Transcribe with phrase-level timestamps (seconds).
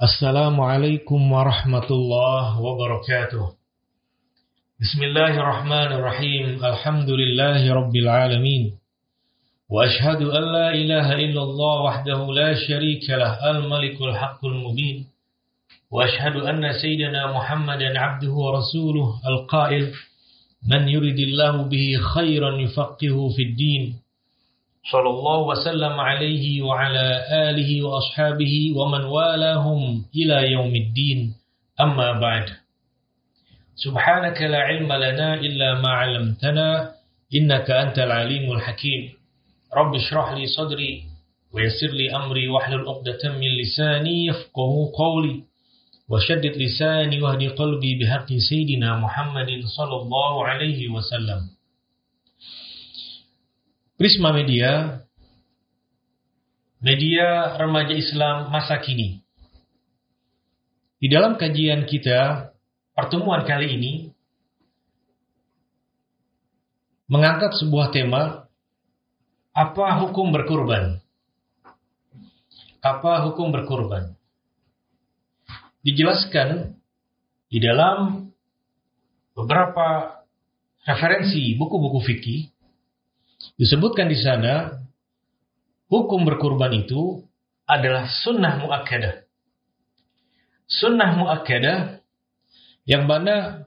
[0.00, 3.52] السلام عليكم ورحمة الله وبركاته.
[4.80, 6.64] بسم الله الرحمن الرحيم.
[6.64, 8.72] الحمد لله رب العالمين.
[9.68, 15.04] وأشهد أن لا إله إلا الله وحده لا شريك له الملك الحق المبين.
[15.92, 19.92] وأشهد أن سيدنا محمدا عبده ورسوله القائل
[20.64, 23.99] من يرد الله به خيرا يفقهه في الدين.
[24.88, 27.06] صلى الله وسلم عليه وعلى
[27.50, 31.34] آله وأصحابه ومن والاهم إلى يوم الدين.
[31.80, 32.48] أما بعد.
[33.76, 36.90] سبحانك لا علم لنا إلا ما علمتنا
[37.34, 39.12] إنك أنت العليم الحكيم.
[39.76, 41.04] رب اشرح لي صدري
[41.52, 45.44] ويسر لي أمري واحلل عقدة من لساني يفقه قولي.
[46.08, 51.59] وشدد لساني واهدي قلبي بحق سيدنا محمد صلى الله عليه وسلم.
[54.00, 55.04] Prisma Media,
[56.80, 59.20] media remaja Islam masa kini.
[60.96, 62.48] Di dalam kajian kita,
[62.96, 63.92] pertemuan kali ini
[67.12, 68.48] mengangkat sebuah tema,
[69.52, 71.04] apa hukum berkurban?
[72.80, 74.16] Apa hukum berkurban?
[75.84, 76.72] Dijelaskan
[77.52, 78.32] di dalam
[79.36, 80.24] beberapa
[80.88, 82.59] referensi buku-buku fikih
[83.56, 84.80] disebutkan di sana
[85.90, 87.24] hukum berkurban itu
[87.66, 89.26] adalah sunnah muakkadah.
[90.70, 91.78] Sunnah muakkadah
[92.86, 93.66] yang mana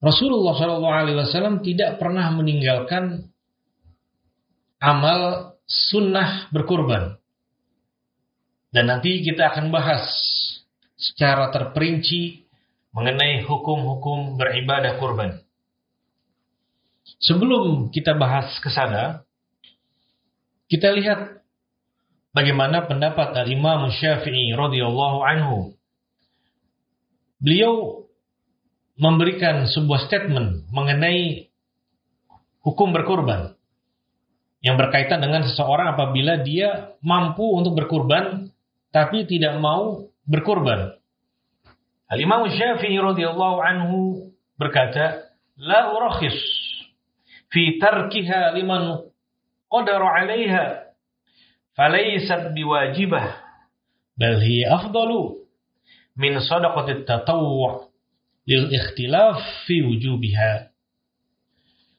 [0.00, 3.32] Rasulullah SAW tidak pernah meninggalkan
[4.76, 7.16] amal sunnah berkurban.
[8.68, 10.04] Dan nanti kita akan bahas
[11.00, 12.44] secara terperinci
[12.92, 15.45] mengenai hukum-hukum beribadah kurban.
[17.16, 19.24] Sebelum kita bahas ke sana,
[20.68, 21.40] kita lihat
[22.36, 25.72] bagaimana pendapat dari Imam Syafi'i radhiyallahu anhu.
[27.40, 28.04] Beliau
[29.00, 31.48] memberikan sebuah statement mengenai
[32.64, 33.56] hukum berkurban
[34.64, 38.50] yang berkaitan dengan seseorang apabila dia mampu untuk berkurban
[38.92, 40.96] tapi tidak mau berkurban.
[42.08, 45.28] Al-Imam Syafi'i radhiyallahu anhu berkata,
[45.60, 46.34] "La urakhis
[47.52, 49.10] fi tarkiha liman
[49.70, 50.64] qadara 'alaiha
[51.76, 53.26] falaysat biwajibah
[54.16, 55.44] bal hiya afdalu
[56.16, 57.92] min sadaqati tatawwu'
[58.48, 60.72] lil ikhtilaf fi wujubiha.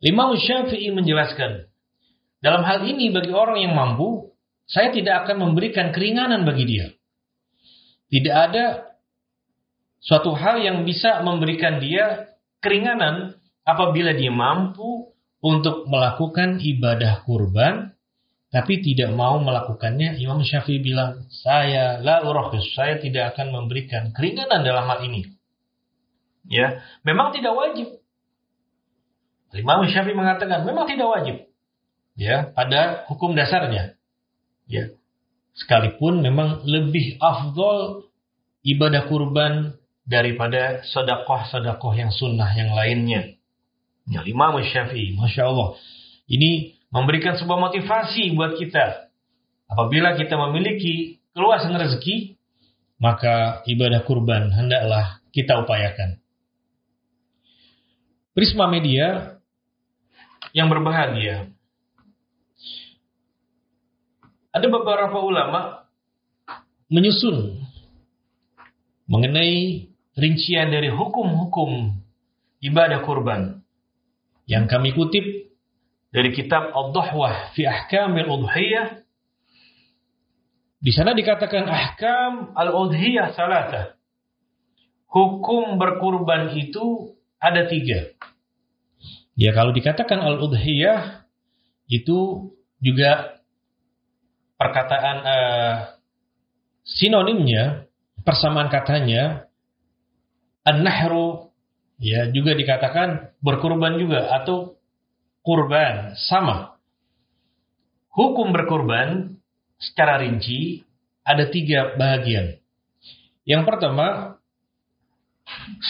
[0.00, 1.68] Imam Syafi'i menjelaskan,
[2.40, 4.32] dalam hal ini bagi orang yang mampu,
[4.64, 6.86] saya tidak akan memberikan keringanan bagi dia.
[8.08, 8.96] Tidak ada
[10.00, 12.32] suatu hal yang bisa memberikan dia
[12.64, 13.36] keringanan
[13.68, 17.96] apabila dia mampu untuk melakukan ibadah kurban
[18.50, 20.18] tapi tidak mau melakukannya.
[20.20, 25.32] Imam Syafi'i bilang saya la urahis saya tidak akan memberikan keringanan dalam hal ini.
[26.50, 27.88] Ya memang tidak wajib.
[29.56, 31.36] Imam Syafi'i mengatakan memang tidak wajib.
[32.18, 33.96] Ya pada hukum dasarnya.
[34.68, 34.92] Ya
[35.56, 38.06] sekalipun memang lebih afdol
[38.66, 43.39] ibadah kurban daripada sedekah-sedekah yang sunnah yang lainnya
[44.10, 45.78] Ya, Imam Syafi'i, Masya Allah.
[46.26, 49.06] Ini memberikan sebuah motivasi buat kita.
[49.70, 52.34] Apabila kita memiliki keluasan rezeki,
[52.98, 56.18] maka ibadah kurban hendaklah kita upayakan.
[58.34, 59.38] Prisma Media
[60.50, 61.50] yang berbahagia.
[64.50, 65.86] Ada beberapa ulama
[66.90, 67.62] menyusun
[69.06, 69.86] mengenai
[70.18, 71.94] rincian dari hukum-hukum
[72.58, 73.59] ibadah kurban
[74.50, 75.22] yang kami kutip
[76.10, 79.00] dari kitab Ad-Dahwah fi Ahkamil Udhiyah
[80.80, 84.00] di sana dikatakan ahkam al-udhiyah salata.
[85.12, 88.16] Hukum berkurban itu ada tiga.
[89.36, 91.28] Ya kalau dikatakan al-udhiyah
[91.92, 92.48] itu
[92.80, 93.44] juga
[94.56, 95.76] perkataan uh,
[96.88, 97.84] sinonimnya,
[98.24, 99.52] persamaan katanya
[100.64, 101.49] an-nahru
[102.00, 104.80] Ya, juga dikatakan berkurban juga atau
[105.44, 106.80] kurban sama.
[108.08, 109.36] Hukum berkurban
[109.76, 110.80] secara rinci
[111.20, 112.56] ada tiga bagian.
[113.44, 114.40] Yang pertama,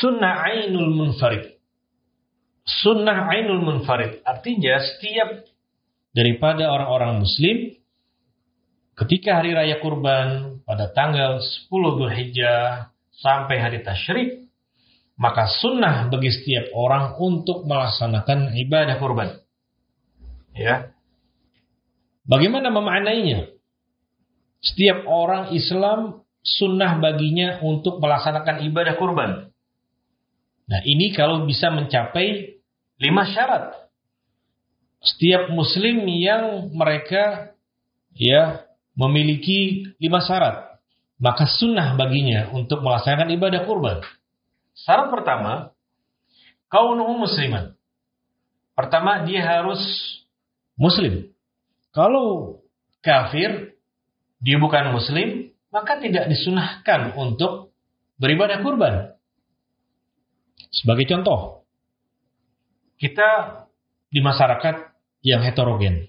[0.00, 1.60] sunnah ainul munfarid.
[2.64, 5.44] Sunnah ainul munfarid artinya setiap
[6.12, 7.76] daripada orang-orang muslim
[8.96, 12.92] ketika hari raya kurban pada tanggal 10 Dzulhijjah
[13.24, 14.47] sampai hari tasyrik
[15.18, 19.34] maka sunnah bagi setiap orang untuk melaksanakan ibadah kurban.
[20.54, 20.94] Ya.
[22.22, 23.50] Bagaimana memaknainya?
[24.62, 29.30] Setiap orang Islam sunnah baginya untuk melaksanakan ibadah kurban.
[30.70, 32.58] Nah, ini kalau bisa mencapai
[33.02, 33.74] lima syarat.
[34.98, 37.54] Setiap muslim yang mereka
[38.14, 38.66] ya
[38.98, 40.82] memiliki lima syarat,
[41.22, 44.02] maka sunnah baginya untuk melaksanakan ibadah kurban.
[44.78, 45.74] Syarat pertama,
[46.70, 47.74] kaunuhu musliman.
[48.78, 49.82] Pertama, dia harus
[50.78, 51.34] muslim.
[51.90, 52.62] Kalau
[53.02, 53.74] kafir,
[54.38, 57.74] dia bukan muslim, maka tidak disunahkan untuk
[58.22, 59.18] beribadah kurban.
[60.70, 61.66] Sebagai contoh,
[63.02, 63.62] kita
[64.14, 64.94] di masyarakat
[65.26, 66.06] yang heterogen.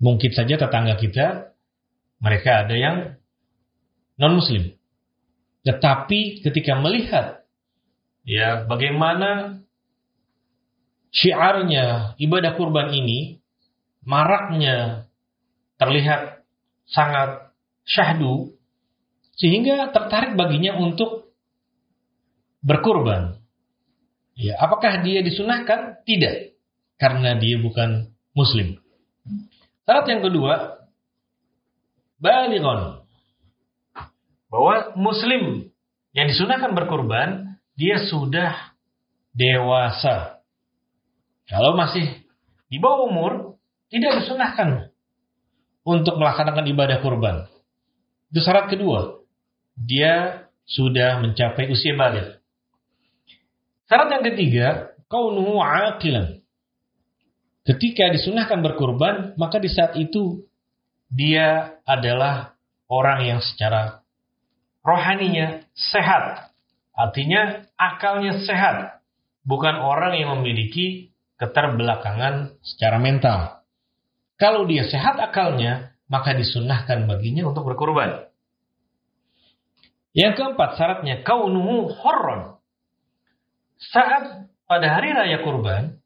[0.00, 1.52] Mungkin saja tetangga kita,
[2.24, 2.96] mereka ada yang
[4.16, 4.72] non-muslim.
[5.64, 7.43] Tetapi ketika melihat
[8.24, 9.60] ya bagaimana
[11.14, 13.38] syiarnya ibadah kurban ini,
[14.02, 15.06] maraknya
[15.78, 16.42] terlihat
[16.90, 17.54] sangat
[17.86, 18.56] syahdu,
[19.38, 21.30] sehingga tertarik baginya untuk
[22.64, 23.38] berkurban.
[24.34, 26.02] Ya, apakah dia disunahkan?
[26.02, 26.58] Tidak,
[26.98, 28.82] karena dia bukan muslim.
[29.86, 30.82] Syarat yang kedua,
[32.18, 33.06] balighon.
[34.50, 35.70] Bahwa muslim
[36.14, 38.74] yang disunahkan berkurban, dia sudah
[39.34, 40.42] dewasa.
[41.50, 42.24] Kalau masih
[42.70, 43.32] di bawah umur,
[43.92, 44.90] tidak disunahkan
[45.84, 47.46] untuk melaksanakan ibadah kurban.
[48.32, 49.20] Itu syarat kedua.
[49.76, 52.40] Dia sudah mencapai usia balik.
[53.84, 54.66] Syarat yang ketiga,
[55.12, 56.40] kaunuhu aqilan.
[57.64, 60.44] Ketika disunahkan berkurban, maka di saat itu
[61.08, 62.56] dia adalah
[62.88, 64.04] orang yang secara
[64.84, 66.53] rohaninya sehat.
[66.94, 69.02] Artinya akalnya sehat.
[69.44, 73.60] Bukan orang yang memiliki keterbelakangan secara mental.
[74.40, 78.30] Kalau dia sehat akalnya, maka disunahkan baginya untuk berkurban.
[80.14, 82.54] Yang keempat syaratnya kaunuhu horron
[83.92, 86.00] saat pada hari raya kurban,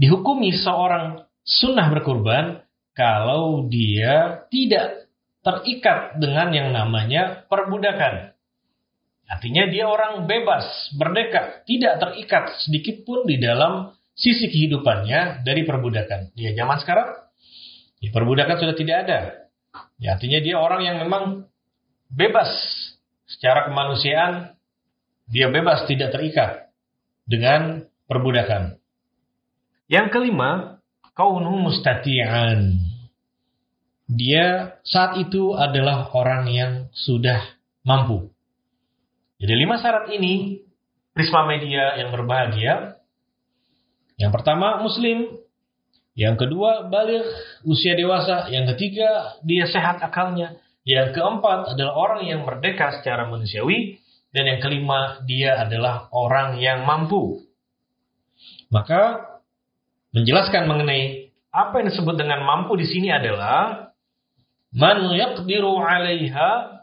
[0.00, 2.64] dihukumi seorang sunnah berkurban
[2.96, 5.10] kalau dia tidak
[5.44, 8.36] terikat dengan yang namanya perbudakan.
[9.30, 16.34] Artinya dia orang bebas, merdeka, tidak terikat sedikit pun di dalam sisi kehidupannya dari perbudakan.
[16.34, 17.08] Ya zaman sekarang,
[18.02, 19.20] ya, perbudakan sudah tidak ada.
[20.02, 21.46] Ya, artinya dia orang yang memang
[22.10, 22.50] bebas
[23.30, 24.58] secara kemanusiaan,
[25.30, 26.74] dia bebas tidak terikat
[27.22, 28.82] dengan perbudakan.
[29.86, 30.82] Yang kelima,
[31.14, 32.82] kaunuhu mustati'an.
[34.10, 37.38] Dia saat itu adalah orang yang sudah
[37.86, 38.34] mampu.
[39.40, 40.60] Jadi lima syarat ini,
[41.16, 43.00] Prisma Media yang berbahagia.
[44.20, 45.40] Yang pertama, Muslim.
[46.12, 47.24] Yang kedua, balik,
[47.64, 48.52] usia dewasa.
[48.52, 50.60] Yang ketiga, dia sehat akalnya.
[50.84, 53.96] Yang keempat adalah orang yang merdeka secara manusiawi.
[54.28, 57.40] Dan yang kelima, dia adalah orang yang mampu.
[58.68, 59.24] Maka,
[60.12, 63.90] menjelaskan mengenai apa yang disebut dengan mampu di sini adalah
[64.70, 66.79] man yaqdiru 'alaiha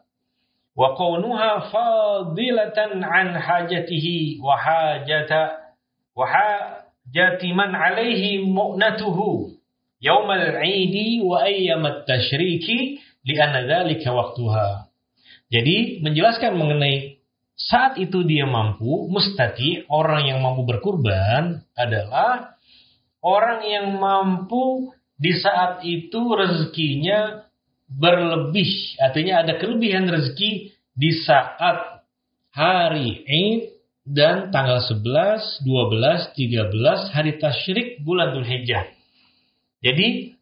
[0.77, 5.73] wa kaunuha fadilatan an hajatihi wa hajata
[6.13, 9.57] wa hajati man 'alaihi mu'natuhu
[9.97, 14.93] yaumal 'idi wa ayyamat tashriki li'anna dzalika waqtuha.
[15.49, 17.17] Jadi menjelaskan mengenai
[17.57, 22.53] saat itu dia mampu, mustati, orang yang mampu berkurban adalah
[23.25, 27.46] orang yang mampu di saat itu rezekinya
[27.87, 28.99] berlebih.
[28.99, 32.03] Artinya ada kelebihan rezeki di saat
[32.51, 33.77] hari Eid
[34.07, 38.87] dan tanggal 11, 12, 13 hari tasyrik bulan Dhul Hijjah.
[39.83, 40.35] Jadi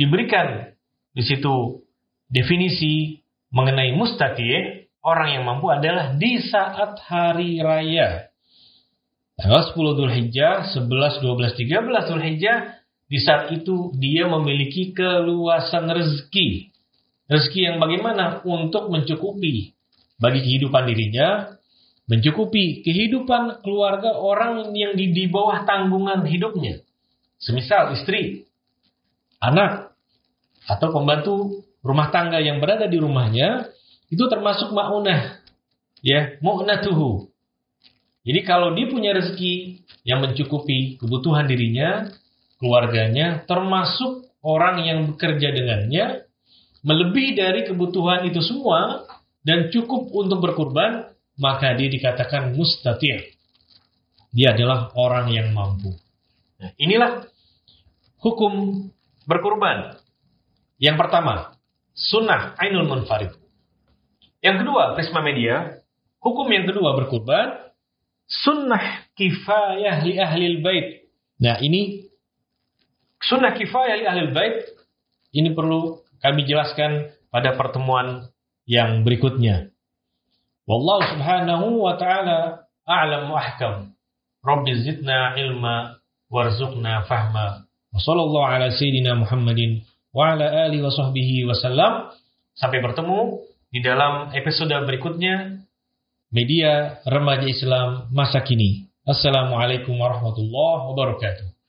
[0.00, 0.72] diberikan
[1.12, 1.84] di situ
[2.32, 3.20] definisi
[3.52, 4.48] mengenai mustati
[5.04, 8.32] orang yang mampu adalah di saat hari raya.
[9.36, 12.79] Tanggal 10 Dhul Hijjah, 11, 12, 13 Dhul Hijjah,
[13.10, 16.70] di saat itu dia memiliki keluasan rezeki.
[17.26, 18.38] Rezeki yang bagaimana?
[18.46, 19.74] Untuk mencukupi
[20.22, 21.58] bagi kehidupan dirinya,
[22.06, 26.86] mencukupi kehidupan keluarga orang yang di, di bawah tanggungan hidupnya.
[27.42, 28.46] Semisal istri,
[29.42, 29.90] anak,
[30.70, 33.66] atau pembantu rumah tangga yang berada di rumahnya,
[34.06, 35.42] itu termasuk ma'unah.
[36.06, 37.26] Ya, mu'natuhu.
[38.22, 42.06] Jadi kalau dia punya rezeki yang mencukupi kebutuhan dirinya,
[42.60, 46.28] keluarganya, termasuk orang yang bekerja dengannya,
[46.84, 49.08] melebihi dari kebutuhan itu semua,
[49.40, 51.08] dan cukup untuk berkurban,
[51.40, 53.32] maka dia dikatakan mustati'.
[54.30, 55.90] Dia adalah orang yang mampu.
[56.60, 57.26] Nah, inilah
[58.20, 58.86] hukum
[59.24, 59.96] berkurban.
[60.76, 61.56] Yang pertama,
[61.96, 63.32] sunnah ainul munfarid.
[64.44, 65.80] Yang kedua, Prisma Media,
[66.20, 67.72] hukum yang kedua berkurban,
[68.28, 71.10] sunnah kifayah li ahli bait.
[71.40, 72.09] Nah ini
[73.24, 74.64] sunnah kifayah li ahli bait
[75.36, 78.28] ini perlu kami jelaskan pada pertemuan
[78.66, 79.70] yang berikutnya.
[80.66, 83.74] Wallahu subhanahu wa ta'ala a'lam wa ahkam.
[84.42, 85.98] Rabbi zidna ilma
[86.30, 87.66] warzuqna fahma.
[87.90, 89.82] Wa sallallahu ala sayyidina Muhammadin
[90.14, 92.14] wa ala alihi wa sahbihi wasallam.
[92.54, 95.64] Sampai bertemu di dalam episode berikutnya
[96.30, 98.90] media remaja Islam masa kini.
[99.06, 101.59] Assalamualaikum warahmatullahi wabarakatuh.